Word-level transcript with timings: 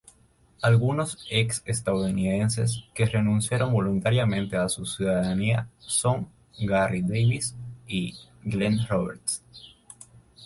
Algunos 0.63 1.27
ex-estadounidenses 1.29 2.85
que 2.95 3.05
renunciaron 3.05 3.71
voluntariamente 3.71 4.57
a 4.57 4.67
su 4.67 4.83
ciudadanía 4.83 5.67
son: 5.77 6.27
Garry 6.57 7.03
Davis 7.03 7.53
y 7.87 8.15
Glen 8.43 8.79
Roberts. 8.87 9.43